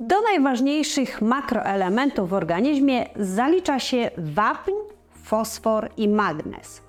[0.00, 4.72] Do najważniejszych makroelementów w organizmie zalicza się wapń,
[5.10, 6.82] fosfor i magnez.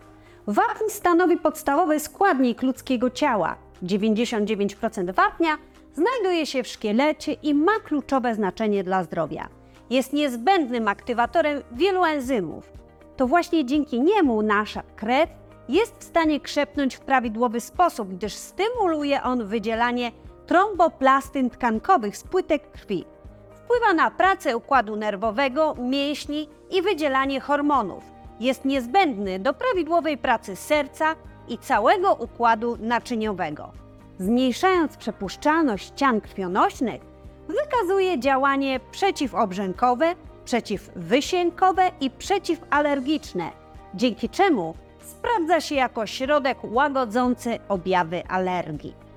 [0.47, 3.55] Wapń stanowi podstawowy składnik ludzkiego ciała.
[3.83, 5.57] 99% wapnia
[5.93, 9.49] znajduje się w szkielecie i ma kluczowe znaczenie dla zdrowia.
[9.89, 12.71] Jest niezbędnym aktywatorem wielu enzymów.
[13.17, 15.29] To właśnie dzięki niemu nasza krew
[15.69, 20.11] jest w stanie krzepnąć w prawidłowy sposób, gdyż stymuluje on wydzielanie
[20.49, 23.05] tromboplastyn tkankowych z płytek krwi.
[23.51, 28.03] Wpływa na pracę układu nerwowego, mięśni i wydzielanie hormonów.
[28.39, 31.15] Jest niezbędny do prawidłowej pracy serca
[31.47, 33.71] i całego układu naczyniowego.
[34.19, 37.01] Zmniejszając przepuszczalność ścian krwionośnych,
[37.47, 43.51] wykazuje działanie przeciwobrzękowe, przeciwwysiękowe i przeciwalergiczne,
[43.93, 49.08] dzięki czemu sprawdza się jako środek łagodzący objawy alergii.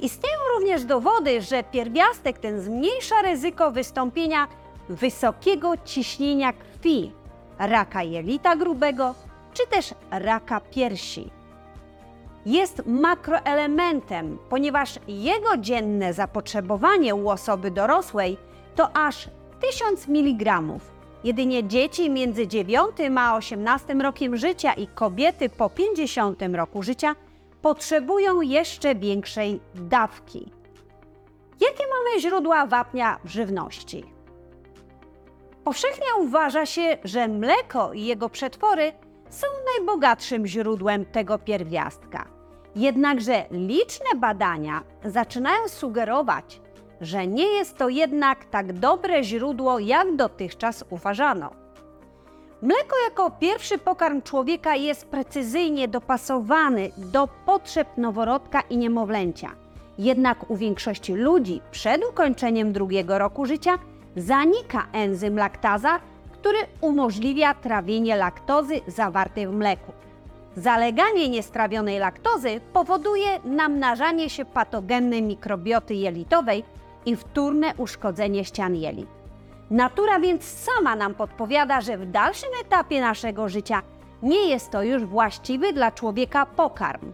[0.00, 4.48] Istnieją również dowody, że pierwiastek ten zmniejsza ryzyko wystąpienia
[4.88, 7.12] wysokiego ciśnienia krwi,
[7.58, 9.14] raka jelita grubego
[9.54, 11.30] czy też raka piersi.
[12.46, 18.36] Jest makroelementem, ponieważ jego dzienne zapotrzebowanie u osoby dorosłej
[18.76, 19.28] to aż
[19.60, 20.62] 1000 mg.
[21.24, 27.14] Jedynie dzieci między 9 a 18 rokiem życia i kobiety po 50 roku życia
[27.62, 30.52] potrzebują jeszcze większej dawki.
[31.60, 34.04] Jakie mamy źródła wapnia w żywności?
[35.64, 38.92] Powszechnie uważa się, że mleko i jego przetwory
[39.30, 42.28] są najbogatszym źródłem tego pierwiastka.
[42.76, 46.60] Jednakże liczne badania zaczynają sugerować,
[47.00, 51.59] że nie jest to jednak tak dobre źródło, jak dotychczas uważano.
[52.62, 59.50] Mleko jako pierwszy pokarm człowieka jest precyzyjnie dopasowany do potrzeb noworodka i niemowlęcia.
[59.98, 63.78] Jednak u większości ludzi przed ukończeniem drugiego roku życia
[64.16, 66.00] zanika enzym laktaza,
[66.32, 69.92] który umożliwia trawienie laktozy zawartej w mleku.
[70.56, 76.64] Zaleganie niestrawionej laktozy powoduje namnażanie się patogennej mikrobioty jelitowej
[77.06, 79.19] i wtórne uszkodzenie ścian jelit.
[79.70, 83.82] Natura więc sama nam podpowiada, że w dalszym etapie naszego życia
[84.22, 87.12] nie jest to już właściwy dla człowieka pokarm.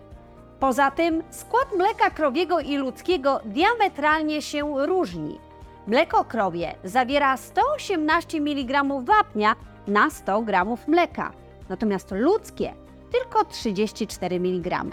[0.61, 5.39] Poza tym skład mleka krowiego i ludzkiego diametralnie się różni.
[5.87, 9.57] Mleko krowie zawiera 118 mg wapnia
[9.87, 11.33] na 100 g mleka,
[11.69, 12.75] natomiast ludzkie
[13.13, 14.85] tylko 34 mg.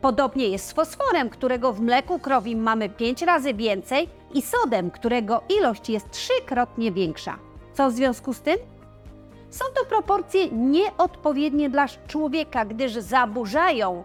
[0.00, 5.42] Podobnie jest z fosforem, którego w mleku krowim mamy 5 razy więcej i sodem, którego
[5.58, 7.38] ilość jest trzykrotnie większa.
[7.72, 8.56] Co w związku z tym?
[9.50, 14.04] Są to proporcje nieodpowiednie dla człowieka, gdyż zaburzają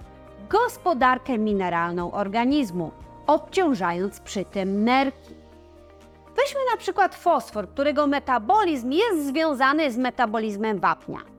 [0.50, 2.92] gospodarkę mineralną organizmu,
[3.28, 5.36] obciążając przy tym nerki.
[6.36, 11.35] Weźmy na przykład fosfor, którego metabolizm jest związany z metabolizmem wapnia.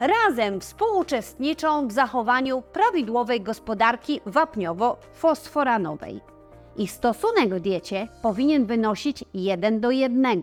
[0.00, 6.20] Razem współuczestniczą w zachowaniu prawidłowej gospodarki wapniowo-fosforanowej.
[6.76, 10.42] Ich stosunek w diecie powinien wynosić 1 do 1.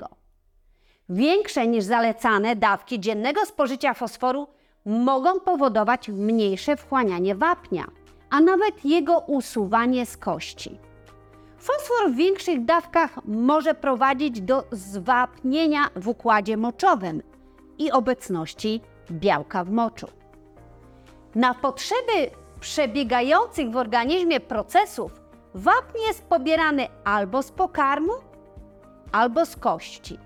[1.10, 4.48] Większe niż zalecane dawki dziennego spożycia fosforu
[4.86, 7.86] mogą powodować mniejsze wchłanianie wapnia,
[8.30, 10.80] a nawet jego usuwanie z kości.
[11.58, 17.22] Fosfor w większych dawkach może prowadzić do zwapnienia w układzie moczowym
[17.78, 18.82] i obecności
[19.12, 20.08] białka w moczu.
[21.36, 25.22] Na potrzeby przebiegających w organizmie procesów
[25.54, 28.14] wapń jest pobierany albo z pokarmu,
[29.12, 30.18] albo z kości.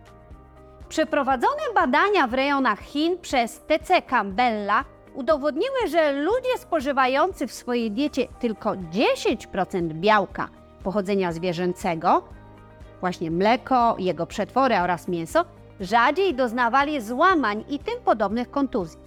[0.89, 8.27] Przeprowadzone badania w rejonach Chin przez TC Campbella udowodniły, że ludzie spożywający w swojej diecie
[8.39, 10.49] tylko 10% białka
[10.83, 12.23] pochodzenia zwierzęcego,
[12.99, 15.45] właśnie mleko, jego przetwory oraz mięso,
[15.79, 18.99] rzadziej doznawali złamań i tym podobnych kontuzji.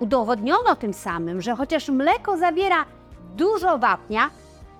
[0.00, 2.84] Udowodniono tym samym, że chociaż mleko zawiera
[3.36, 4.30] dużo wapnia,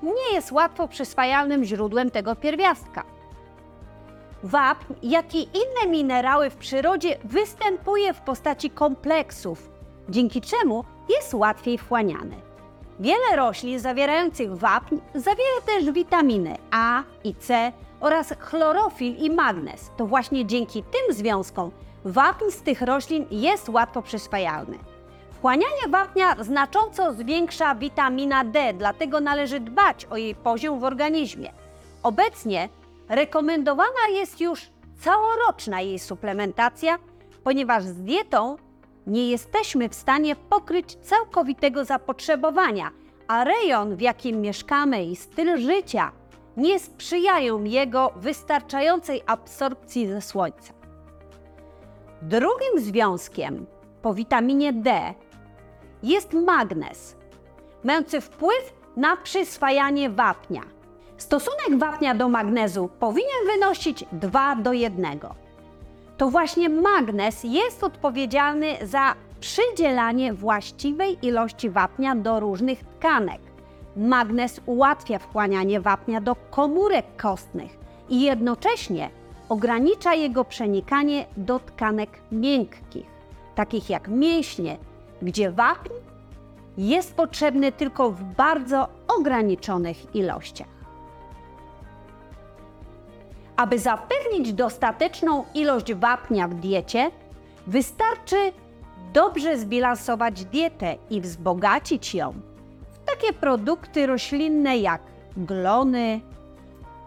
[0.02, 3.04] nie jest łatwo przyswajalnym źródłem tego pierwiastka.
[4.42, 9.70] Wapń, jak i inne minerały w przyrodzie, występuje w postaci kompleksów,
[10.08, 12.36] dzięki czemu jest łatwiej wchłaniany.
[13.00, 19.90] Wiele roślin zawierających wapń zawiera też witaminy A i C oraz chlorofil i magnez.
[19.96, 21.70] To właśnie dzięki tym związkom
[22.04, 24.78] wapń z tych roślin jest łatwo przyswajalny.
[25.30, 31.52] Wchłanianie wapnia znacząco zwiększa witamina D, dlatego należy dbać o jej poziom w organizmie.
[32.02, 32.68] Obecnie
[33.08, 36.98] rekomendowana jest już całoroczna jej suplementacja,
[37.44, 38.56] ponieważ z dietą
[39.06, 42.90] nie jesteśmy w stanie pokryć całkowitego zapotrzebowania,
[43.28, 46.12] a rejon, w jakim mieszkamy i styl życia
[46.58, 50.72] nie sprzyjają jego wystarczającej absorpcji ze słońca.
[52.22, 53.66] Drugim związkiem
[54.02, 55.14] po witaminie D
[56.02, 57.16] jest magnez,
[57.84, 60.62] mający wpływ na przyswajanie wapnia.
[61.16, 65.18] Stosunek wapnia do magnezu powinien wynosić 2 do 1.
[66.16, 73.47] To właśnie magnez jest odpowiedzialny za przydzielanie właściwej ilości wapnia do różnych tkanek.
[73.98, 77.78] Magnez ułatwia wchłanianie wapnia do komórek kostnych
[78.08, 79.10] i jednocześnie
[79.48, 83.06] ogranicza jego przenikanie do tkanek miękkich,
[83.54, 84.78] takich jak mięśnie,
[85.22, 85.90] gdzie wapń
[86.76, 90.68] jest potrzebny tylko w bardzo ograniczonych ilościach.
[93.56, 97.10] Aby zapewnić dostateczną ilość wapnia w diecie,
[97.66, 98.52] wystarczy
[99.12, 102.47] dobrze zbilansować dietę i wzbogacić ją
[103.10, 105.02] takie produkty roślinne jak
[105.36, 106.20] glony,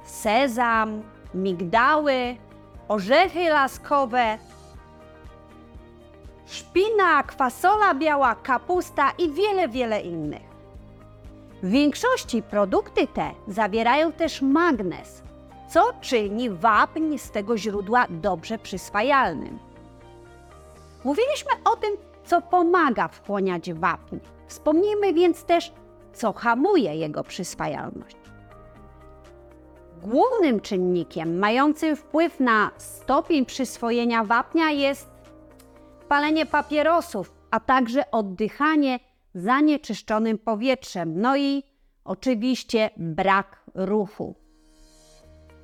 [0.03, 1.01] sezam,
[1.33, 2.35] migdały,
[2.87, 4.37] orzechy laskowe,
[6.45, 10.51] szpinak, fasola biała, kapusta i wiele, wiele innych.
[11.63, 15.23] W większości produkty te zawierają też magnez,
[15.69, 19.59] co czyni wapń z tego źródła dobrze przyswajalnym.
[21.03, 21.91] Mówiliśmy o tym,
[22.23, 24.17] co pomaga wchłaniać wapń.
[24.47, 25.73] Wspomnijmy więc też,
[26.13, 28.17] co hamuje jego przyswajalność.
[30.01, 35.09] Głównym czynnikiem mającym wpływ na stopień przyswojenia wapnia jest
[36.07, 38.99] palenie papierosów, a także oddychanie
[39.35, 41.63] zanieczyszczonym powietrzem, no i
[42.05, 44.35] oczywiście brak ruchu.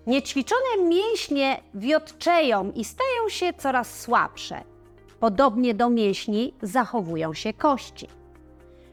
[0.08, 4.64] Niećwiczone mięśnie wiotczeją i stają się coraz słabsze.
[5.20, 8.08] Podobnie do mięśni zachowują się kości.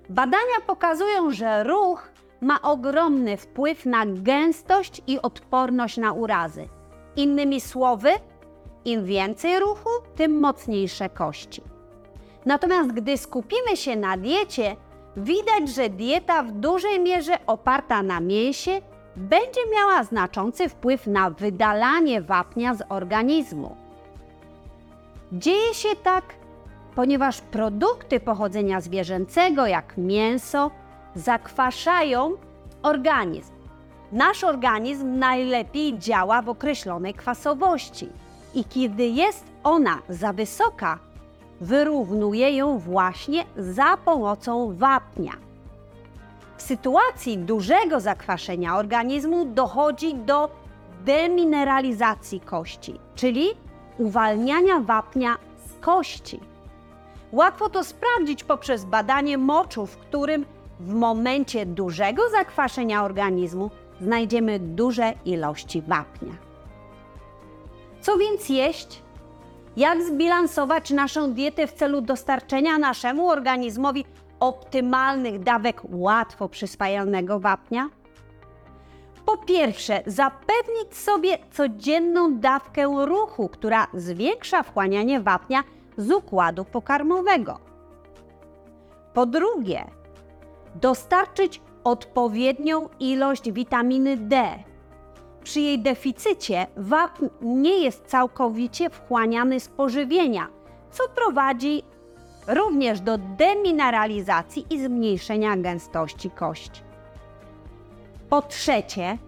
[0.09, 2.09] Badania pokazują, że ruch
[2.41, 6.69] ma ogromny wpływ na gęstość i odporność na urazy.
[7.17, 8.11] Innymi słowy,
[8.85, 11.63] im więcej ruchu, tym mocniejsze kości.
[12.47, 14.77] Natomiast gdy skupimy się na diecie,
[15.17, 18.81] widać, że dieta w dużej mierze oparta na mięsie
[19.17, 23.77] będzie miała znaczący wpływ na wydalanie wapnia z organizmu.
[25.33, 26.25] Dzieje się tak,
[26.95, 30.71] ponieważ produkty pochodzenia zwierzęcego, jak mięso,
[31.15, 32.33] zakwaszają
[32.83, 33.55] organizm.
[34.13, 38.09] Nasz organizm najlepiej działa w określonej kwasowości
[38.55, 40.99] i kiedy jest ona za wysoka,
[41.61, 45.33] wyrównuje ją właśnie za pomocą wapnia.
[46.57, 50.51] W sytuacji dużego zakwaszenia organizmu dochodzi do
[51.05, 53.47] demineralizacji kości, czyli
[53.99, 55.37] uwalniania wapnia
[55.67, 56.54] z kości.
[57.35, 60.47] Łatwo to sprawdzić poprzez badanie moczu, w którym
[60.81, 63.71] w momencie dużego zakwaszenia organizmu
[64.01, 66.33] znajdziemy duże ilości wapnia.
[68.01, 69.03] Co więc jeść?
[69.77, 74.05] Jak zbilansować naszą dietę w celu dostarczenia naszemu organizmowi
[74.41, 77.89] optymalnych dawek łatwo przyswajalnego wapnia?
[79.27, 85.63] Po pierwsze, zapewnić sobie codzienną dawkę ruchu, która zwiększa wchłanianie wapnia
[85.97, 87.59] z układu pokarmowego.
[89.15, 89.85] Po drugie,
[90.75, 94.45] dostarczyć odpowiednią ilość witaminy D.
[95.43, 100.49] Przy jej deficycie wapń nie jest całkowicie wchłaniany z pożywienia,
[100.91, 101.83] co prowadzi
[102.49, 106.83] również do demineralizacji i zmniejszenia gęstości kości.
[108.31, 109.19] Po trzecie,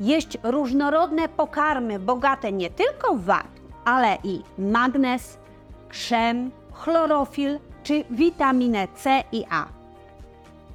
[0.00, 5.38] jeść różnorodne pokarmy bogate nie tylko w wapń, ale i magnez,
[5.88, 9.66] krzem, chlorofil czy witaminę C i A.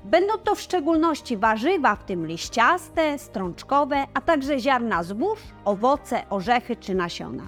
[0.04, 6.76] Będą to w szczególności warzywa, w tym liściaste, strączkowe, a także ziarna zbóż, owoce, orzechy
[6.76, 7.48] czy nasiona.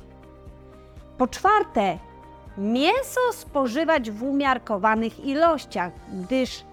[1.18, 1.98] Po czwarte,
[2.58, 6.64] mięso spożywać w umiarkowanych ilościach, gdyż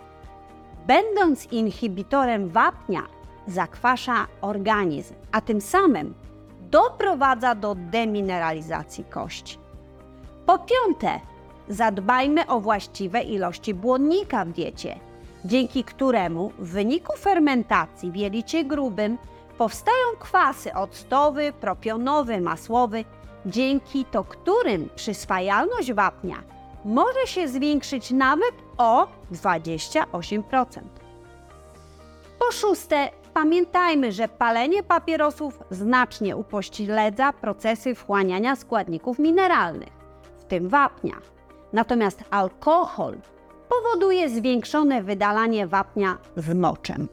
[0.86, 3.02] będąc inhibitorem wapnia,
[3.46, 6.14] zakwasza organizm, a tym samym
[6.60, 9.61] doprowadza do demineralizacji kości.
[10.46, 11.20] Po piąte,
[11.68, 14.98] zadbajmy o właściwe ilości błonnika w diecie,
[15.44, 19.18] dzięki któremu w wyniku fermentacji w jelicie grubym
[19.58, 23.04] powstają kwasy octowy, propionowy, masłowy,
[23.46, 26.42] dzięki to którym przyswajalność wapnia
[26.84, 30.80] może się zwiększyć nawet o 28%.
[32.38, 40.01] Po szóste, pamiętajmy, że palenie papierosów znacznie upośledza procesy wchłaniania składników mineralnych,
[40.52, 41.14] tym wapnia.
[41.72, 43.16] Natomiast alkohol
[43.68, 47.08] powoduje zwiększone wydalanie wapnia z moczem.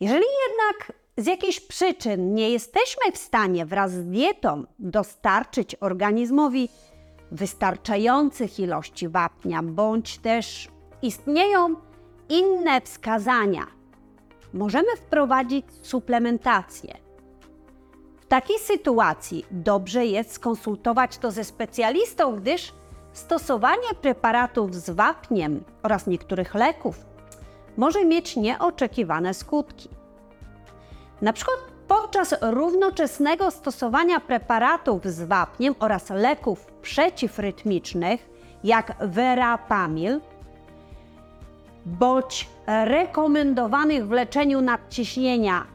[0.00, 6.68] Jeżeli jednak z jakichś przyczyn nie jesteśmy w stanie wraz z dietą dostarczyć organizmowi
[7.32, 10.68] wystarczających ilości wapnia, bądź też
[11.02, 11.74] istnieją
[12.28, 13.66] inne wskazania,
[14.54, 16.94] możemy wprowadzić suplementację.
[18.32, 22.72] Takiej sytuacji dobrze jest skonsultować to ze specjalistą, gdyż
[23.12, 27.06] stosowanie preparatów z wapniem oraz niektórych leków
[27.76, 29.88] może mieć nieoczekiwane skutki.
[31.22, 31.56] Na przykład
[31.88, 38.30] podczas równoczesnego stosowania preparatów z wapniem oraz leków przeciwrytmicznych,
[38.64, 40.20] jak verapamil,
[41.86, 45.66] bądź rekomendowanych w leczeniu nadciśnienia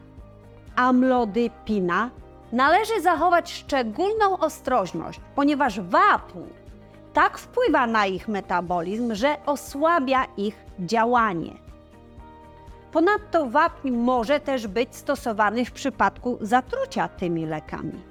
[0.76, 2.10] amlodypina,
[2.52, 6.40] należy zachować szczególną ostrożność, ponieważ wapń
[7.12, 11.52] tak wpływa na ich metabolizm, że osłabia ich działanie.
[12.92, 18.02] Ponadto wapń może też być stosowany w przypadku zatrucia tymi lekami.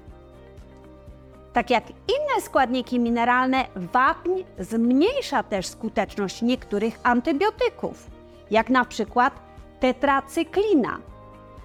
[1.52, 8.10] Tak jak inne składniki mineralne, wapń zmniejsza też skuteczność niektórych antybiotyków,
[8.50, 9.40] jak na przykład
[9.80, 10.98] tetracyklina,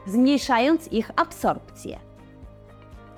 [0.05, 1.99] zmniejszając ich absorpcję.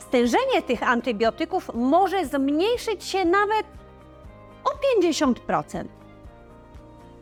[0.08, 3.66] Stężenie tych antybiotyków może zmniejszyć się nawet
[4.64, 4.70] o
[5.02, 5.86] 50%.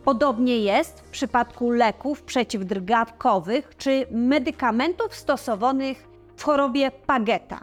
[0.04, 7.60] Podobnie jest w przypadku leków przeciwdrgawkowych czy medykamentów stosowanych w chorobie Pageta.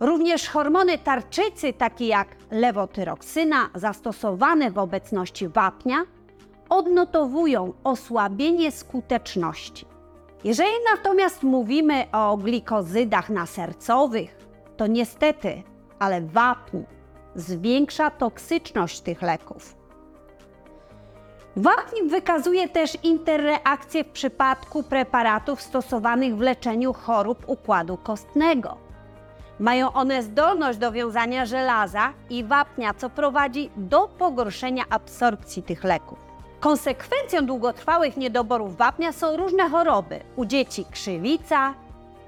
[0.00, 6.02] Również hormony tarczycy, takie jak lewotyroksyna, zastosowane w obecności wapnia,
[6.68, 9.86] odnotowują osłabienie skuteczności.
[10.44, 14.39] Jeżeli natomiast mówimy o glikozydach nasercowych,
[14.80, 15.62] to niestety,
[15.98, 16.78] ale wapń
[17.34, 19.76] zwiększa toksyczność tych leków.
[21.56, 28.76] Wapń wykazuje też interreakcje w przypadku preparatów stosowanych w leczeniu chorób układu kostnego.
[29.58, 36.18] Mają one zdolność do wiązania żelaza i wapnia, co prowadzi do pogorszenia absorpcji tych leków.
[36.60, 40.20] Konsekwencją długotrwałych niedoborów wapnia są różne choroby.
[40.36, 41.74] U dzieci krzywica,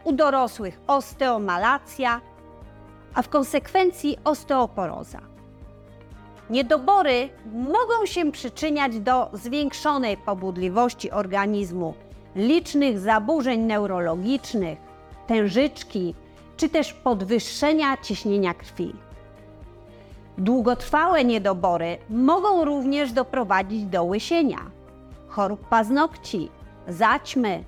[0.05, 2.21] u dorosłych osteomalacja,
[3.15, 5.21] a w konsekwencji osteoporoza.
[6.51, 11.95] Niedobory mogą się przyczyniać do zwiększonej pobudliwości organizmu,
[12.37, 14.79] licznych zaburzeń neurologicznych,
[15.27, 16.15] tężyczki
[16.57, 18.95] czy też podwyższenia ciśnienia krwi.
[20.39, 24.59] Długotrwałe niedobory mogą również doprowadzić do łysienia,
[25.29, 26.51] chorób paznokci,
[26.89, 27.65] zaćmy,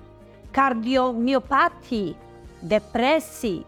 [0.51, 2.15] kardiomiopatii,
[2.63, 3.65] depresji,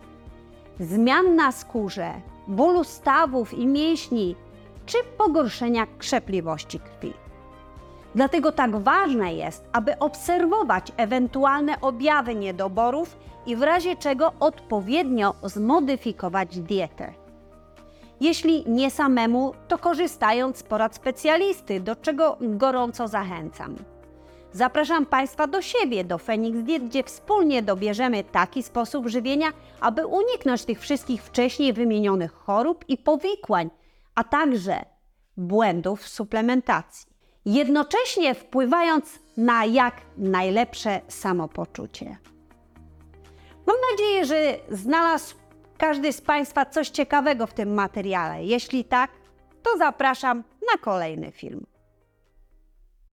[0.79, 2.13] zmian na skórze,
[2.47, 4.35] bólu stawów i mięśni
[4.85, 7.13] czy pogorszenia krzepliwości krwi.
[8.15, 16.59] Dlatego tak ważne jest, aby obserwować ewentualne objawy niedoborów i w razie czego odpowiednio zmodyfikować
[16.59, 17.13] dietę.
[18.21, 23.75] Jeśli nie samemu, to korzystając z porad specjalisty, do czego gorąco zachęcam.
[24.57, 29.47] Zapraszam Państwa do siebie, do Phoenix Diet, gdzie wspólnie dobierzemy taki sposób żywienia,
[29.79, 33.69] aby uniknąć tych wszystkich wcześniej wymienionych chorób i powikłań,
[34.15, 34.85] a także
[35.37, 37.07] błędów w suplementacji,
[37.45, 42.17] jednocześnie wpływając na jak najlepsze samopoczucie.
[43.67, 45.35] Mam nadzieję, że znalazł
[45.77, 48.43] każdy z Państwa coś ciekawego w tym materiale.
[48.43, 49.11] Jeśli tak,
[49.63, 51.65] to zapraszam na kolejny film.